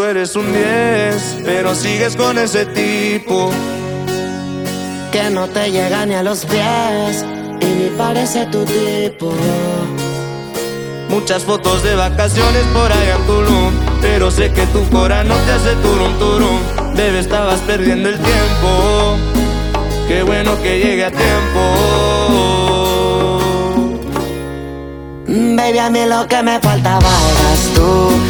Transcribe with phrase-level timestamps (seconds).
[0.00, 3.50] Tú eres un 10, pero sigues con ese tipo.
[5.12, 7.22] Que no te llega ni a los pies
[7.60, 9.30] y ni parece tu tipo.
[11.10, 13.74] Muchas fotos de vacaciones por allá en Tulum.
[14.00, 16.94] Pero sé que tu cora no te hace turum turum.
[16.96, 19.18] Bebé, estabas perdiendo el tiempo.
[20.08, 21.60] Qué bueno que llegue a tiempo.
[25.26, 28.29] Baby, a mí lo que me faltaba eras tú.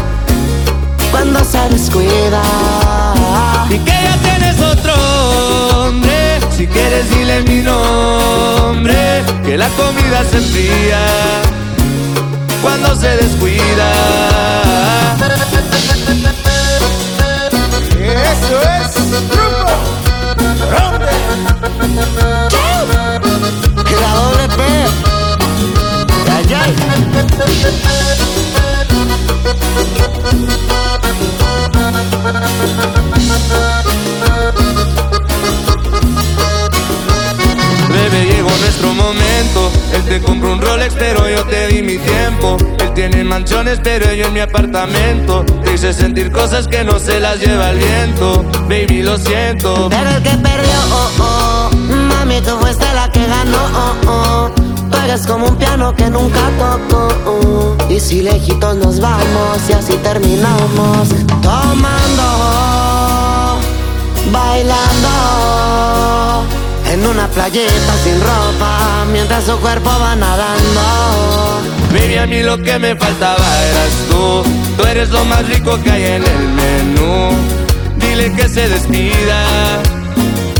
[1.21, 2.41] cuando se descuida.
[3.69, 4.93] Y que ya tienes otro
[5.85, 9.23] hombre, si quieres dile mi nombre.
[9.45, 10.99] Que la comida se enfría
[12.63, 13.91] cuando se descuida.
[17.99, 18.95] Eso es
[19.29, 19.69] grupo
[20.71, 21.13] Ronde.
[24.01, 24.61] La doble P.
[26.31, 28.50] Ay, ay.
[37.89, 39.71] Bebé, llegó nuestro momento.
[39.93, 42.57] Él te compró un Rolex, pero yo te di mi tiempo.
[42.79, 45.43] Él tiene mansiones, pero yo en mi apartamento.
[45.63, 48.43] Te hice sentir cosas que no se las lleva el viento.
[48.69, 49.89] Baby, lo siento.
[49.89, 51.69] Pero el que perdió, oh, oh.
[51.75, 54.60] Mami, tú fuiste la que ganó, oh, oh.
[55.11, 57.09] Eres como un piano que nunca tocó.
[57.25, 57.75] oh.
[57.89, 61.09] Y si lejitos nos vamos y así terminamos.
[61.41, 62.23] Tomando,
[64.31, 65.09] bailando.
[66.93, 71.59] En una playita sin ropa, mientras su cuerpo va nadando.
[71.91, 74.43] Baby, a mí lo que me faltaba eras tú.
[74.77, 77.31] Tú eres lo más rico que hay en el menú.
[77.97, 79.43] Dile que se despida,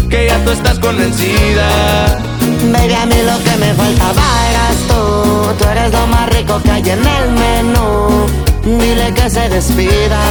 [0.09, 2.30] que ya tú estás convencida.
[2.69, 5.53] Baby, a mí lo que me faltaba eras tú.
[5.57, 8.27] Tú eres lo más rico que hay en el menú.
[8.63, 10.21] Dile que se despida,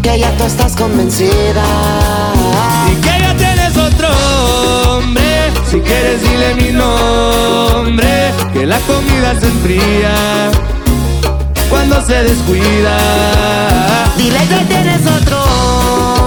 [0.00, 1.64] que ya tú estás convencida.
[2.92, 4.08] Y que ya tienes otro
[4.96, 5.50] hombre.
[5.68, 8.32] Si quieres, dile mi nombre.
[8.52, 10.14] Que la comida se enfría
[11.68, 12.96] cuando se descuida.
[14.16, 15.42] Dile que tienes otro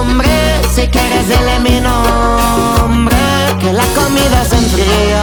[0.00, 0.60] hombre.
[0.74, 3.21] Si quieres, dile mi nombre.
[3.62, 5.22] Que la comida se enfría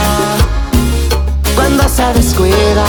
[1.56, 2.86] cuando se descuida.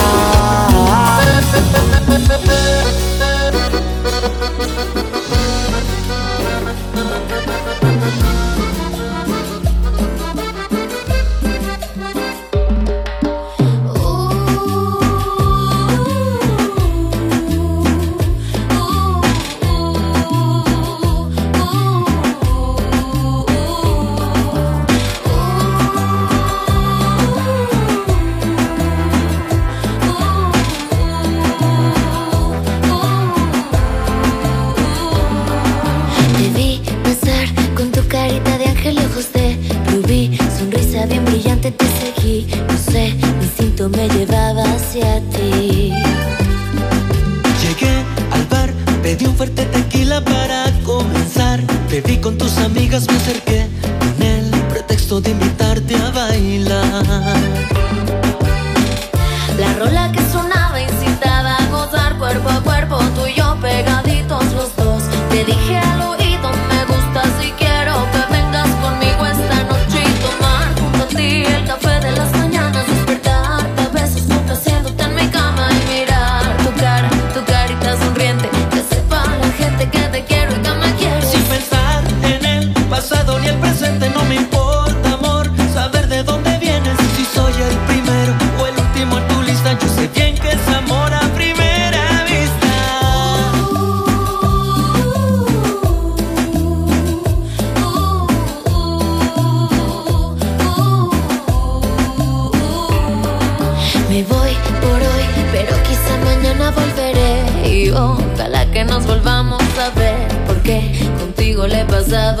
[112.11, 112.40] Contigo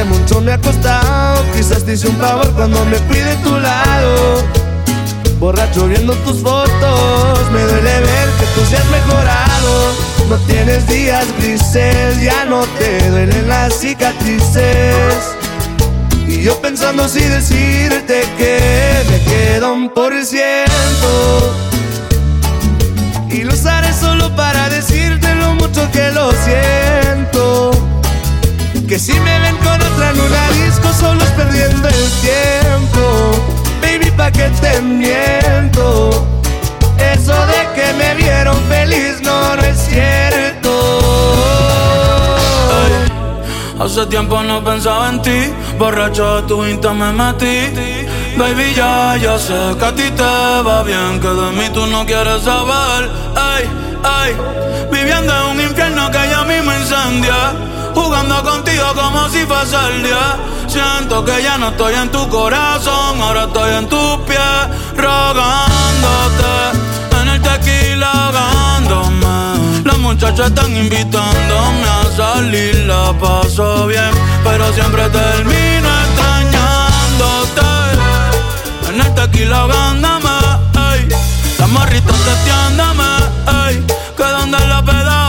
[0.00, 1.44] que mucho me ha costado.
[1.54, 4.42] Quizás te hice un favor cuando me fui de tu lado.
[5.38, 9.92] Borracho viendo tus fotos, me duele ver que tú seas mejorado.
[10.28, 15.36] No tienes días grises, ya no te duelen las cicatrices.
[16.26, 21.54] Y yo pensando si decirte que me queda un por ciento.
[23.28, 27.89] Y lo usaré solo para decirte lo mucho que lo siento.
[28.90, 33.30] Que si me ven con otra en una disco solo es perdiendo el tiempo
[33.80, 36.26] Baby, pa' que te miento
[36.98, 40.72] Eso de que me vieron feliz no, no es cierto
[43.78, 47.72] Hace tiempo no pensaba en ti, borracho de tu insta me metí.
[48.36, 52.04] Baby, ya, ya sé que a ti te va bien, que de mí tú no
[52.04, 53.08] quieres saber.
[53.36, 53.64] Ay,
[54.04, 54.36] ay,
[54.92, 57.69] viviendo en un infierno que ya mismo incendia.
[58.10, 60.36] Jugando contigo como si fuese el día.
[60.66, 64.40] Siento que ya no estoy en tu corazón, ahora estoy en tus pies,
[64.96, 66.52] rogándote.
[67.22, 69.84] En el tequila ahogándome.
[69.84, 74.10] Las muchachas están invitándome a salir, la paso bien,
[74.42, 77.70] pero siempre termino extrañándote.
[78.88, 80.30] En el tequila ahogándome,
[80.94, 81.08] ey.
[81.60, 83.04] Las morritas testeándome,
[83.68, 83.86] ey.
[84.16, 85.28] Que donde la peda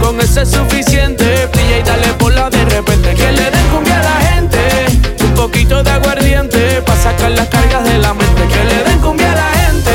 [0.00, 1.48] Con ese es suficiente.
[1.52, 3.14] Brilla y dale por la de repente.
[3.14, 4.28] Que le den cumbia a la gente
[5.38, 8.42] poquito de aguardiente para sacar las cargas de la mente.
[8.48, 9.92] Que le den cumbia a la gente.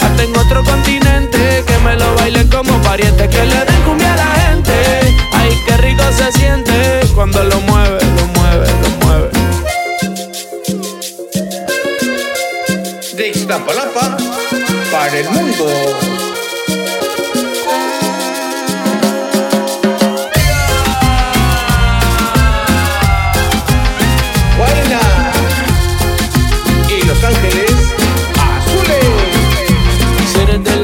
[0.00, 3.28] Hasta en otro continente que me lo bailen como pariente.
[3.28, 4.72] Que le den cumbia a la gente.
[5.32, 9.30] Ay, qué rico se siente cuando lo mueve, lo mueve, lo mueve.
[13.16, 14.16] De Iztapalapa
[14.92, 16.15] para el mundo.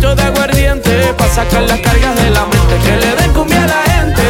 [0.00, 2.78] poquito de aguardiente para sacar las cargas de la mente.
[2.84, 4.22] Que le den cumbia a la gente.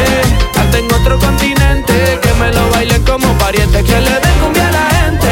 [0.59, 3.81] Hasta en otro continente que me lo bailen como pariente.
[3.83, 5.29] Que le den cumbia a la gente.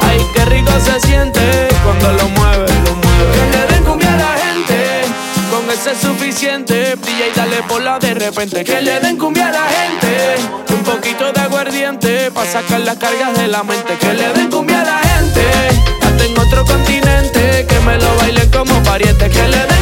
[0.00, 3.32] Ay, qué rico se siente cuando lo mueve, lo mueve.
[3.34, 5.02] Que le den cumbia a la gente.
[5.50, 6.96] Con ese es suficiente.
[7.06, 8.64] Y dale por la de repente.
[8.64, 10.36] Que le den cumbia a la gente.
[10.72, 13.98] Un poquito de aguardiente para sacar las cargas de la mente.
[13.98, 15.42] Que le den cumbia a la gente.
[16.02, 19.28] Hasta en otro continente que me lo bailen como pariente.
[19.28, 19.73] Que le den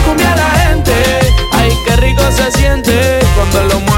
[3.34, 3.91] cuando lo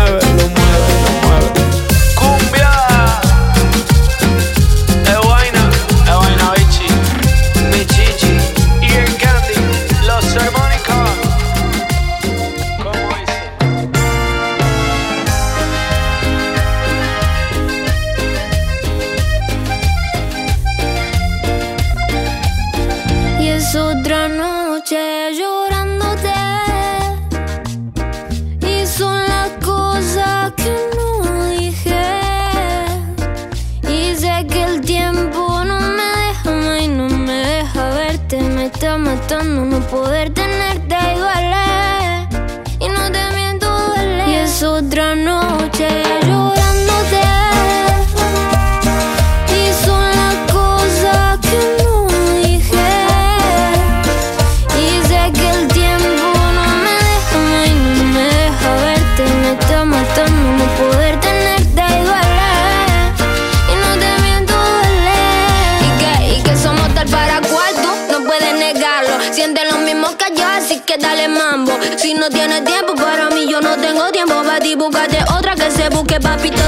[76.18, 76.63] que se busque,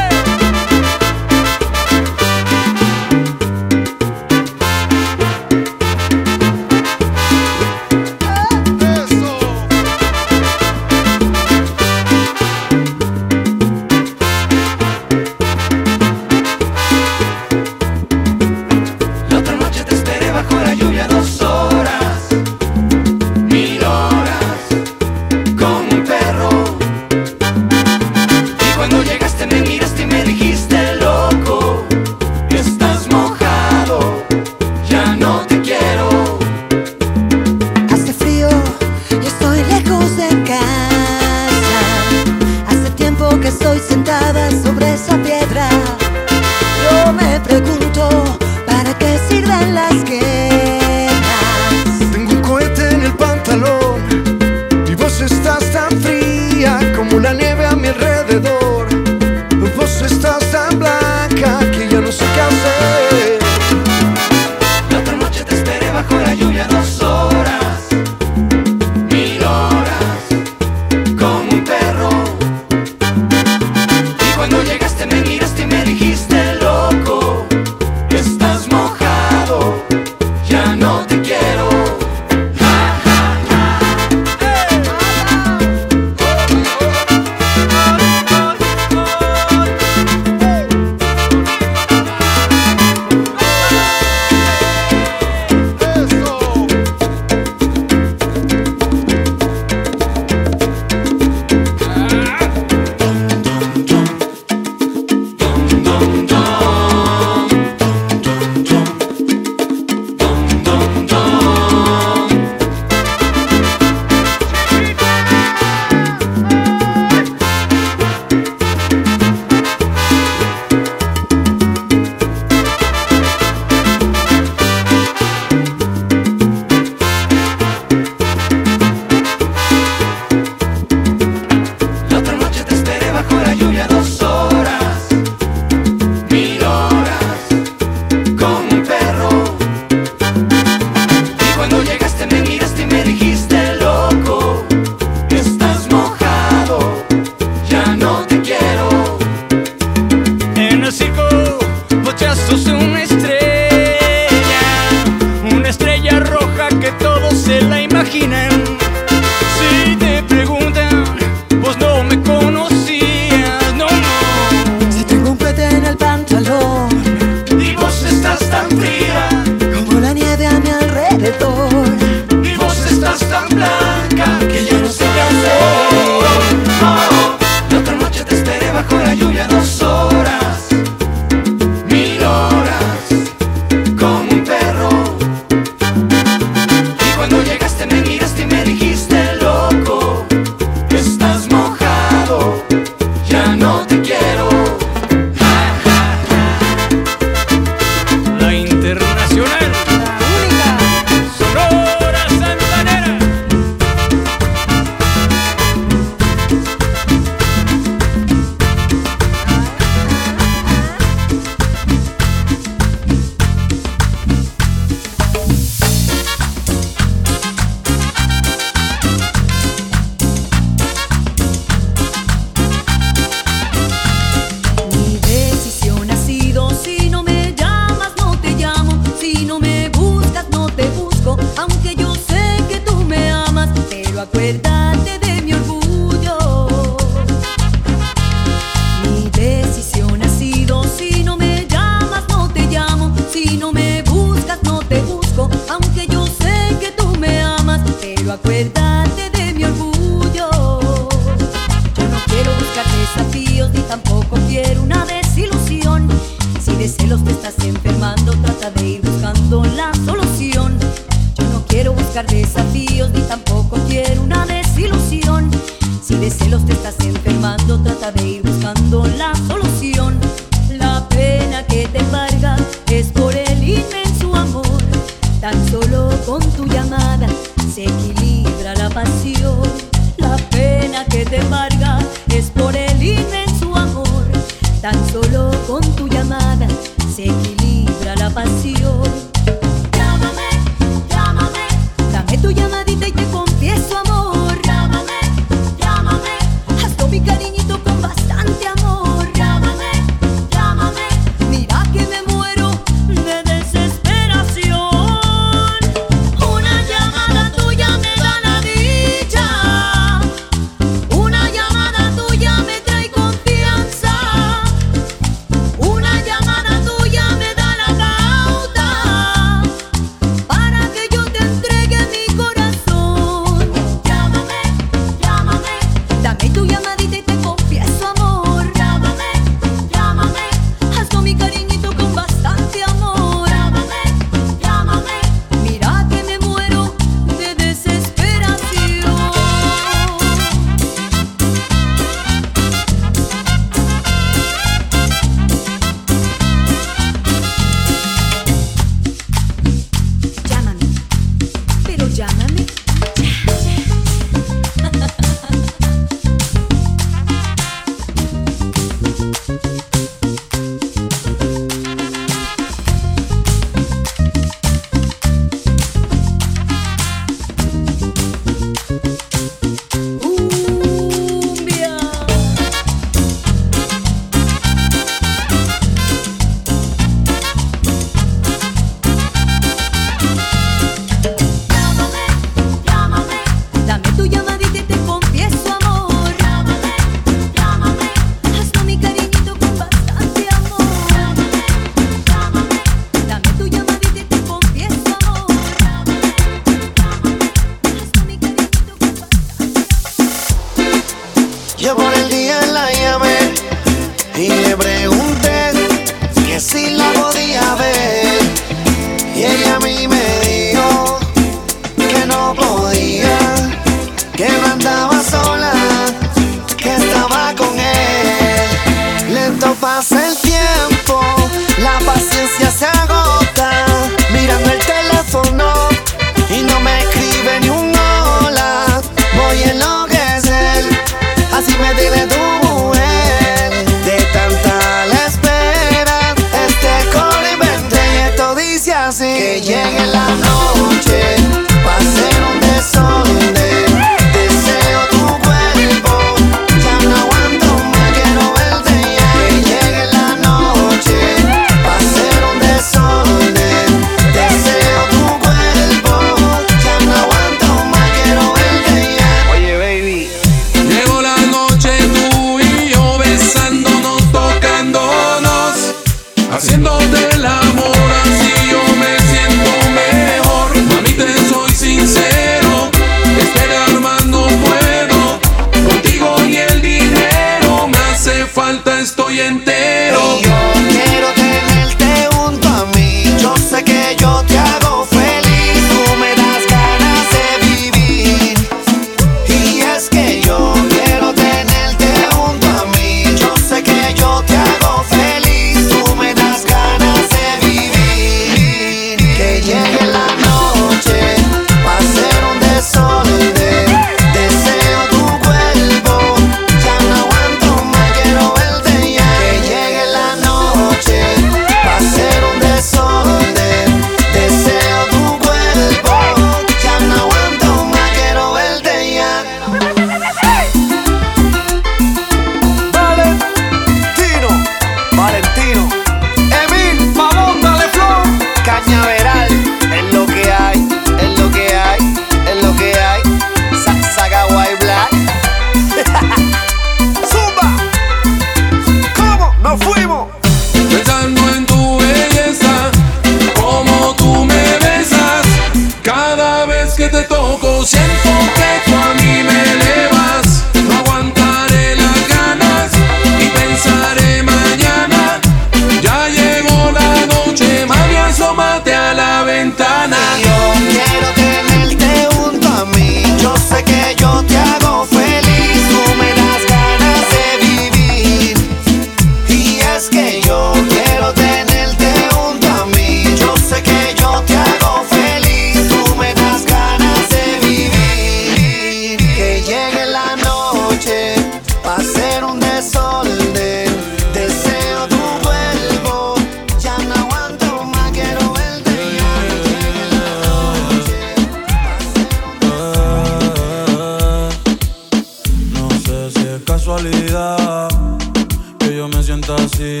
[598.78, 600.00] que yo me sienta así.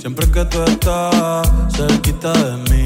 [0.00, 2.85] Siempre que tú estás cerquita de mí.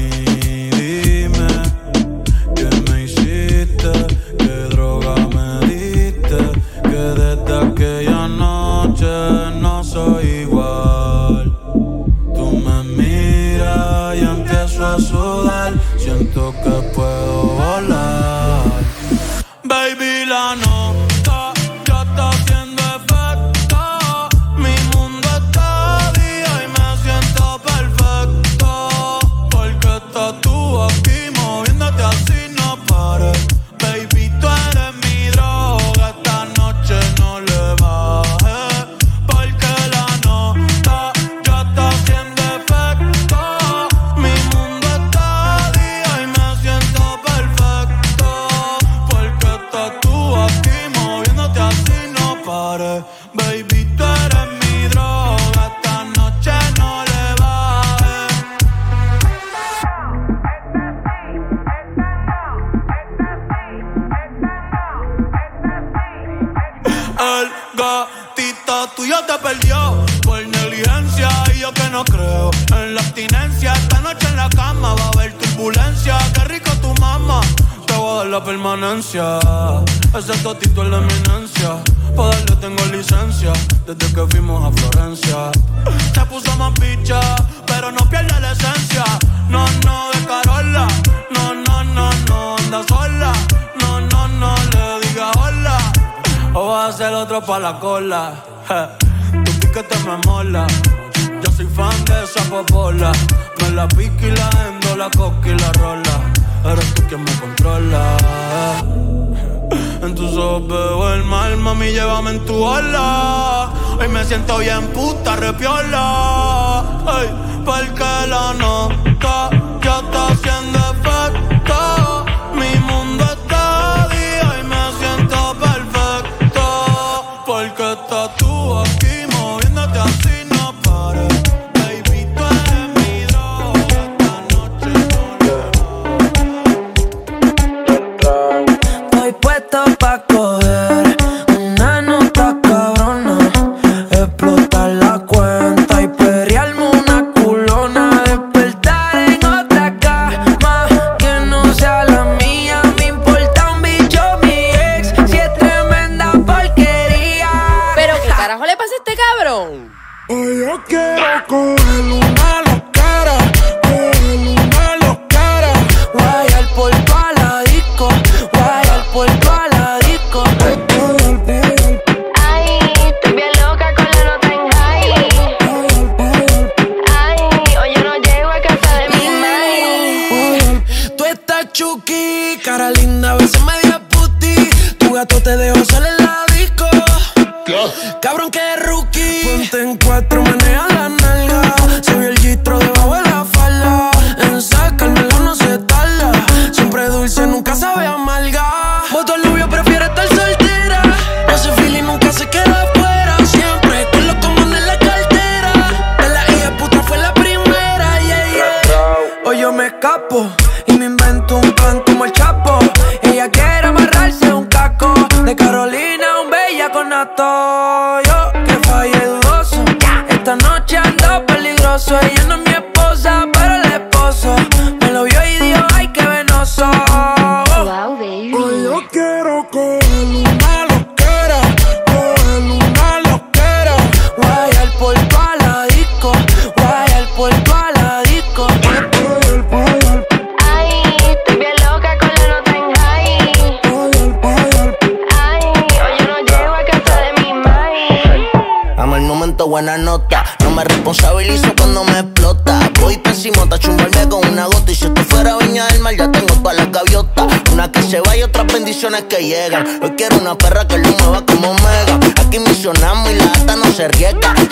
[257.71, 259.85] Una que se va y otras bendiciones que llegan.
[260.01, 262.19] Hoy quiero una perra que lo mueva como mega.
[262.39, 264.53] Aquí misionamos y la gata no se riega.
[264.55, 264.67] Se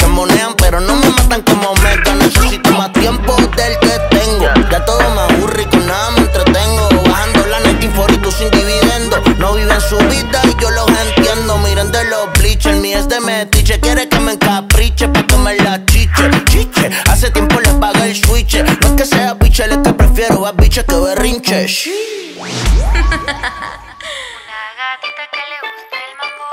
[0.57, 2.15] pero no me matan como mega.
[2.15, 4.45] Necesito más tiempo del que tengo.
[4.69, 6.89] Ya todo me aburre y con nada me entretengo.
[7.09, 9.17] Bajando la net inforico sin dividendo.
[9.38, 11.57] No viven su vida y yo los entiendo.
[11.59, 13.79] Miren de los bleachers, mi es de metiche.
[13.79, 16.29] Quiere que me encapriche pa' que me la chiche.
[16.49, 18.62] Chiche, hace tiempo les paga el switch.
[18.63, 21.88] No es que sea biche, le este prefiero más bichas que berrinches.
[22.36, 22.51] Una
[24.75, 26.47] gatita que le gusta el mambo.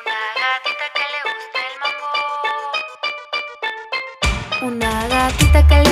[0.00, 2.10] Una gatita que le gusta el mambo.
[4.66, 5.85] Una gatita que le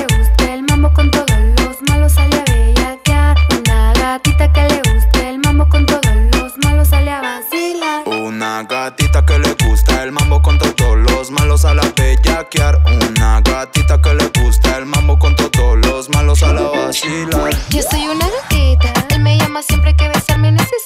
[17.01, 20.84] Yo soy una loquita, él me llama siempre que besarme necesita.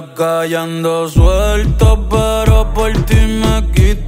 [0.00, 4.07] la suelto, pero por ti me quito.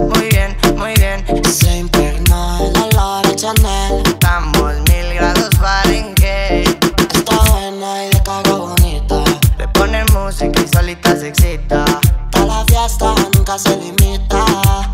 [0.00, 1.24] Muy bien, muy bien.
[1.44, 1.88] Se el
[2.32, 4.02] olor de Chanel.
[4.04, 6.84] Estamos mil grados Fahrenheit.
[7.14, 9.22] Está buena y de cago bonita.
[9.58, 11.84] Le ponen música y solita se excita.
[12.32, 14.44] Toda la fiesta nunca se limita.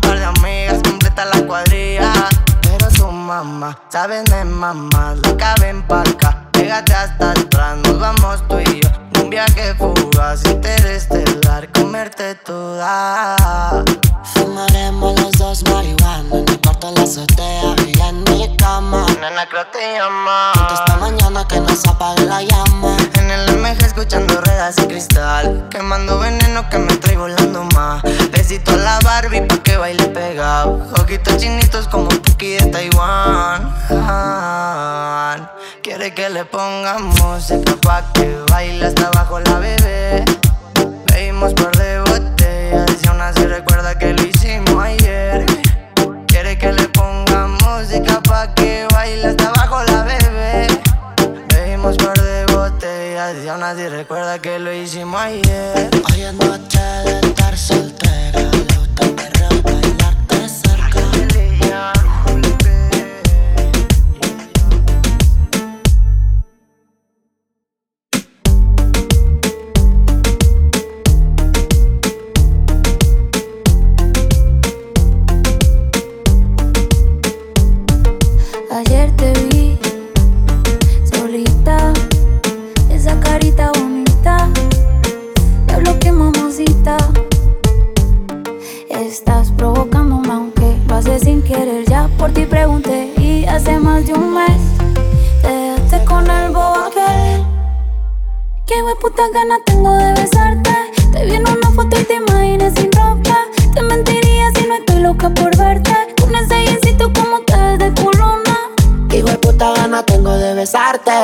[0.01, 2.13] Par de amigas completa la cuadrilla.
[2.61, 6.49] Pero su mamá, saben de mamá, la caben pa' acá.
[6.51, 8.89] Pégate hasta atrás, nos vamos tú y yo.
[9.23, 13.35] Un viaje fugaz, interestelar, comerte toda.
[19.49, 20.51] Creo te llama.
[20.71, 22.97] Esta mañana que nos apague la llama.
[23.15, 25.67] En el MG escuchando ruedas y cristal.
[25.69, 28.03] Quemando veneno que me trae volando más.
[28.31, 30.87] Besito a la Barbie pa' que baile pegado.
[31.01, 33.73] Ojitos chinitos como Puki de Taiwán.
[35.81, 39.82] Quiere que le ponga música pa' que baile hasta abajo la bebé.
[54.03, 55.89] Recuerda que lo hicimos ayer.
[56.11, 57.92] Hoy es noche de estar soltera.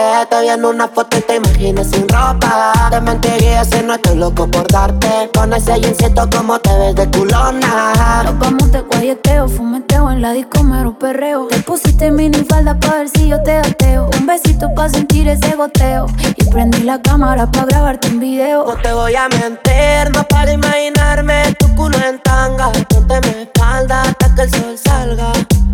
[0.09, 0.29] Besarte.
[0.29, 2.73] Te vi en una foto y te imaginé sin ropa.
[2.89, 5.29] Te mentiría si no estoy loco por darte.
[5.33, 8.23] Con ese jeansito como te ves de culona.
[8.23, 11.47] Nos vamos de guayeteo, fumeteo en la disco mero perreo.
[11.47, 14.09] Te pusiste mini falda pa' ver si yo te gateo.
[14.19, 16.07] Un besito pa' sentir ese goteo.
[16.37, 18.65] Y prendí la cámara pa' grabarte un video.
[18.65, 22.71] No te voy a mentir, no para imaginarme tu culo en tanga.
[22.89, 25.31] Ponte mi espalda hasta que el sol salga.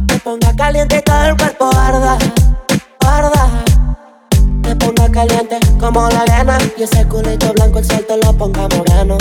[0.07, 2.17] Te ponga caliente y todo el cuerpo arda.
[5.15, 6.57] Caliente como la arena.
[6.77, 9.17] Y ese culito blanco el sol lo ponga moreno.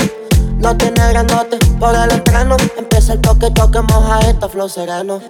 [0.59, 2.57] No tiene grandote por el entreno.
[2.79, 5.21] Empieza el toque, toque, moja esto, flow sereno.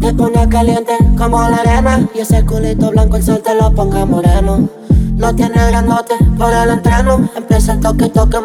[0.00, 2.08] Te ponga caliente como la arena.
[2.14, 4.68] Y ese culito blanco el sol te lo ponga moreno.
[5.16, 7.28] No tiene grandote por el entreno.
[7.36, 8.38] Empieza el toque, toque,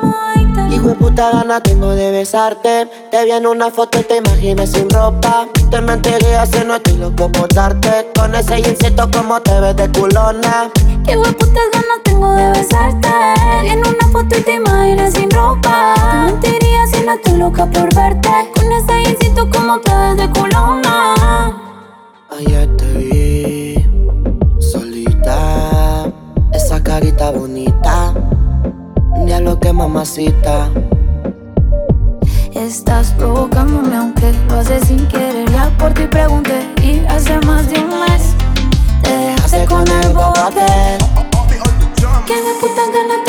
[0.69, 2.87] Hijo de puta gana tengo de besarte.
[3.09, 5.47] Te vi en una foto y te imaginé sin ropa.
[5.71, 8.11] Te mentiría si no estoy loco por darte.
[8.15, 10.69] Con ese jeansito como te ves de culona.
[11.05, 13.07] Qué putas ganas tengo de besarte.
[13.63, 16.16] En una foto y te imaginé sin ropa.
[16.25, 18.29] Mentiría si no estoy loca por verte.
[18.55, 21.15] Con ese jeansito como te de culona.
[22.37, 23.85] Ayer te vi
[24.59, 26.11] solita,
[26.53, 28.13] esa carita bonita,
[29.25, 30.69] diablo que mamacita.
[32.53, 35.49] Estás provocándome aunque lo haces sin querer.
[35.51, 38.35] Ya por ti pregunté y hace más de un mes
[39.03, 40.65] te dejaste con el bote.
[42.25, 43.23] Que de puta gana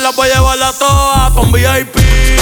[0.00, 1.96] la voy a llevar a todas pa' VIP,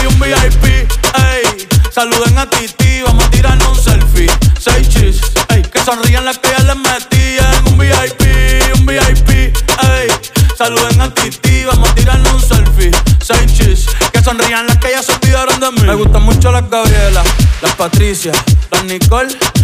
[0.09, 1.69] un VIP, ey.
[1.93, 4.31] Saluden a Titi, vamos a tirarnos un selfie.
[4.59, 5.63] Seis chis, ey.
[5.63, 10.09] Que sonrían las que ya les metí en un VIP, un VIP, ey.
[10.57, 12.91] Saluden a Titi, vamos a tirarnos un selfie.
[13.21, 15.83] Seis chis, que sonrían las que ya se olvidaron de mí.
[15.83, 17.23] Me gustan mucho las Gabriela,
[17.63, 18.33] las Patricia,
[18.71, 19.37] las Nicole,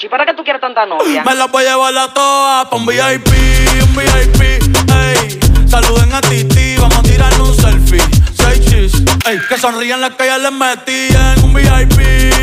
[0.00, 1.24] ¿Y para qué tú quieres tanta novia?
[1.24, 3.28] Me la voy a llevar a todas pa' un VIP,
[3.82, 5.40] un VIP, ey.
[5.68, 8.02] Saluden a Titi, vamos a tirarnos un selfie.
[8.36, 9.40] Seis chis, ey.
[9.48, 11.98] Que sonrían las que ya les metí en un VIP,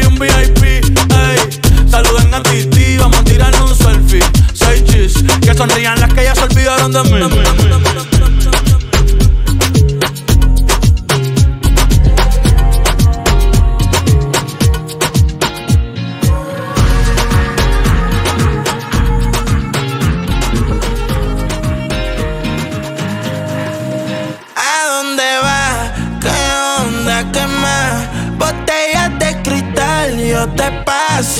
[0.06, 1.90] un VIP, ey.
[1.90, 4.24] Saluden a Titi, vamos a tirarnos un selfie.
[4.54, 7.93] Seis chis, que sonrían las que ya se olvidaron de mí.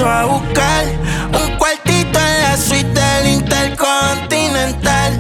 [0.02, 0.86] A buscar
[1.40, 5.14] un cuartito en la suite del Intercontinental.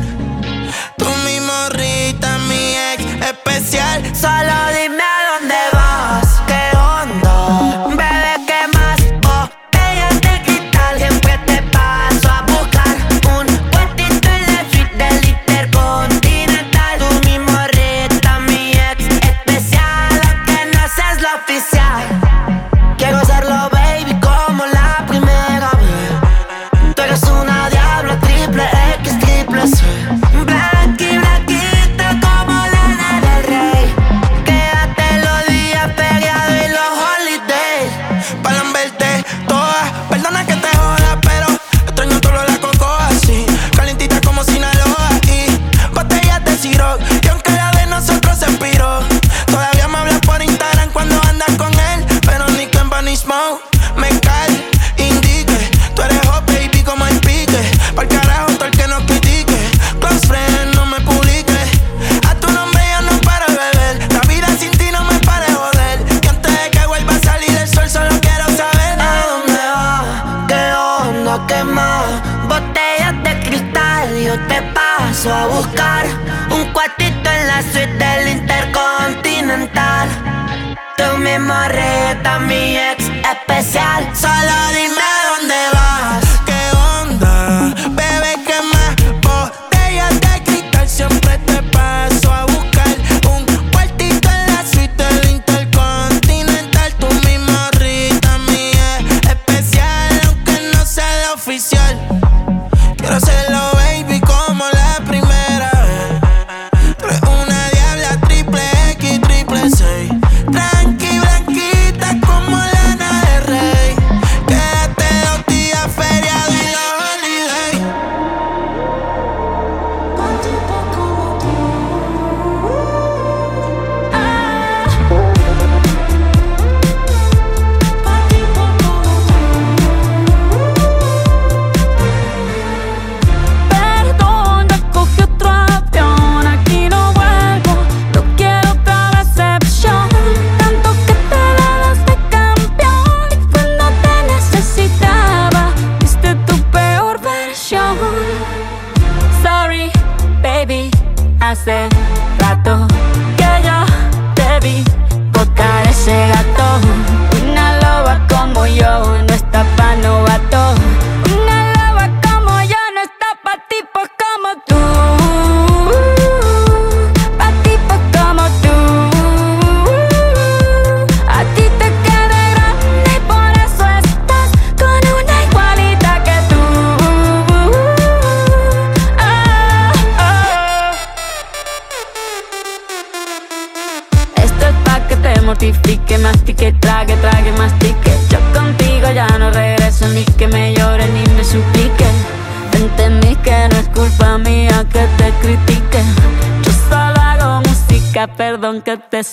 [0.98, 4.02] Tú mi morrita, mi ex especial.
[4.16, 4.53] Solo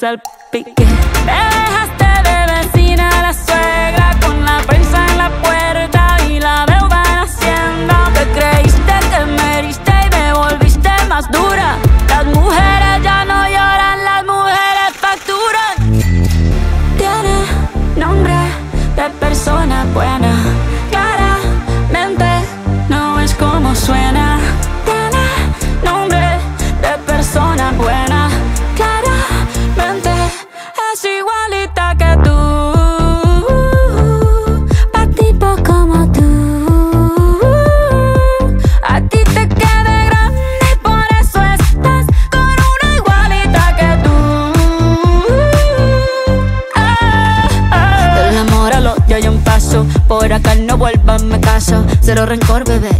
[0.00, 0.69] salpic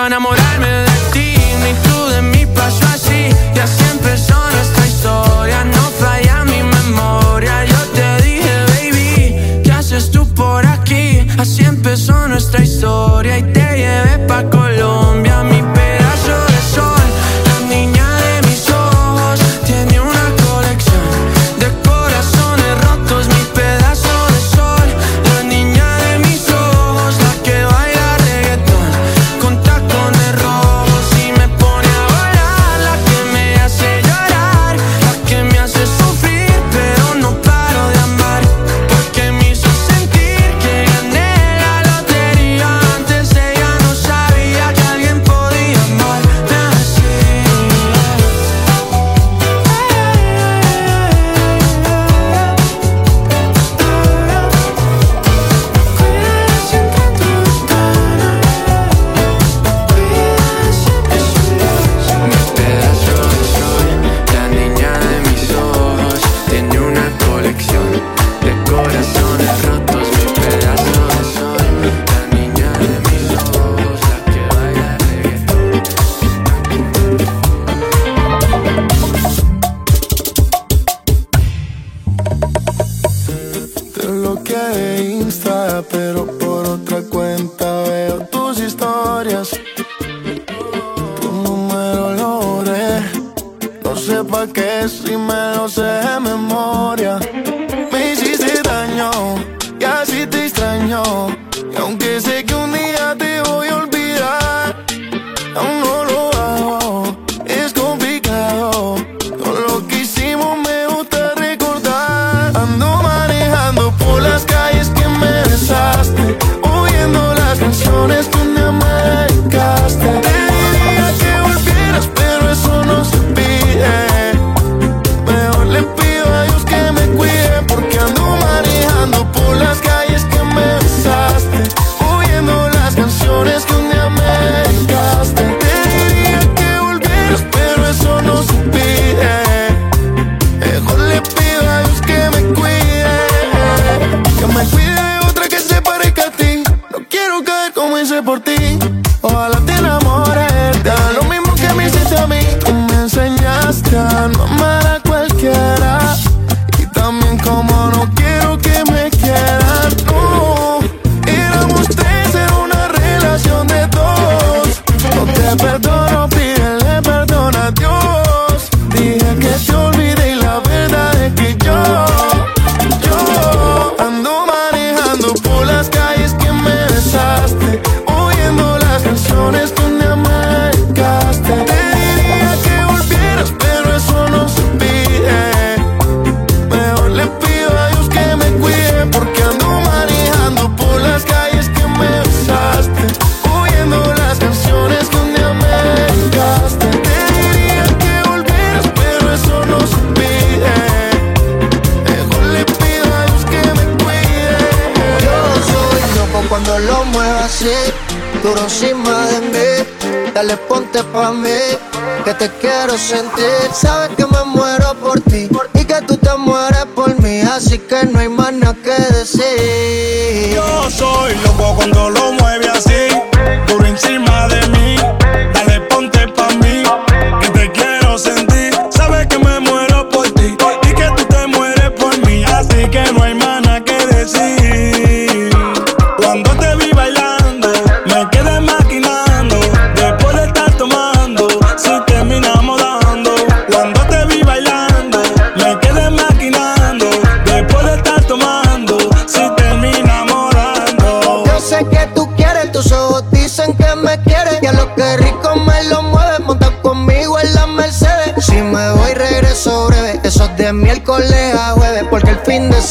[0.00, 0.39] estaba enamorado.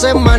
[0.10, 0.39] semana.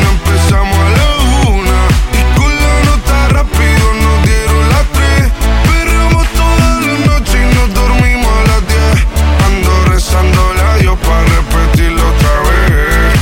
[0.51, 1.79] empezamos a la una.
[2.11, 5.31] Y con la nota rápido nos dieron las tres.
[5.65, 9.05] Perramos toda la noche y nos dormimos a las diez.
[9.45, 13.13] Ando rezando la Dios para repetirlo otra vez.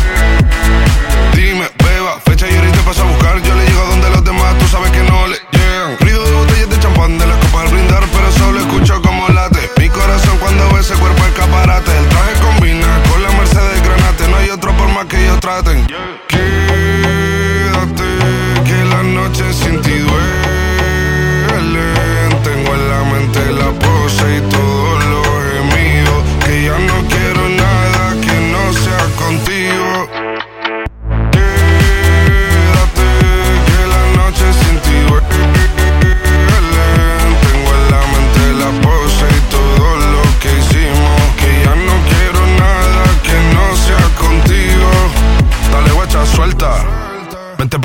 [1.35, 3.41] Dime, beba, fecha y ahorita paso a buscar.
[3.41, 5.97] Yo le llego donde los demás, tú sabes que no le llegan.
[5.99, 9.69] Ruido de botellas de champán de las copas al brindar, pero solo escucho como late.
[9.77, 11.91] Mi corazón cuando ve ese cuerpo escaparate.
[11.95, 14.27] El traje combina con la Mercedes Granate.
[14.29, 15.87] No hay otro por más que ellos traten.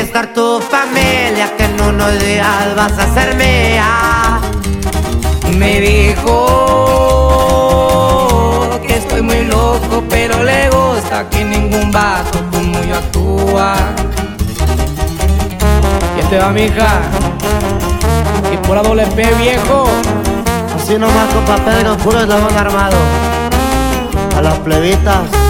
[0.00, 4.40] Conquistar tu familia, que en unos días vas a ser mía.
[5.58, 6.46] Me dijo
[8.86, 13.74] que estoy muy loco, pero le gusta que ningún vato como yo actúa.
[16.16, 17.02] Y este va, mija.
[18.50, 19.84] Y por la doble P, viejo.
[20.74, 22.96] Así nomás con papel nos puro eslabón armado.
[24.34, 25.49] A las plebitas.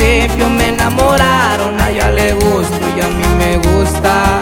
[0.00, 4.39] principio me enamoraron, a ella le gusto y a mí me gusta.